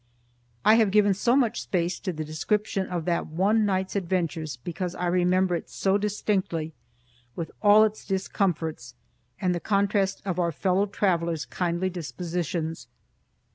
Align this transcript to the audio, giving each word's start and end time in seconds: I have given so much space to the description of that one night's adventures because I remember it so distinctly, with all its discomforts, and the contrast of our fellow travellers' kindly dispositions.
I 0.65 0.77
have 0.77 0.89
given 0.89 1.13
so 1.13 1.35
much 1.35 1.61
space 1.61 1.99
to 1.99 2.11
the 2.11 2.25
description 2.25 2.87
of 2.87 3.05
that 3.05 3.27
one 3.27 3.67
night's 3.67 3.95
adventures 3.95 4.57
because 4.57 4.95
I 4.95 5.05
remember 5.05 5.53
it 5.53 5.69
so 5.69 5.99
distinctly, 5.99 6.73
with 7.35 7.51
all 7.61 7.83
its 7.83 8.03
discomforts, 8.03 8.95
and 9.39 9.53
the 9.53 9.59
contrast 9.59 10.23
of 10.25 10.39
our 10.39 10.51
fellow 10.51 10.87
travellers' 10.87 11.45
kindly 11.45 11.91
dispositions. 11.91 12.87